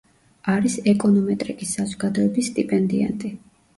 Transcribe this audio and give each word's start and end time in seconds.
არის 0.53 0.77
ეკონომეტრიკის 0.93 1.75
საზოგადოების 1.79 2.51
სტიპენდიანტი. 2.53 3.37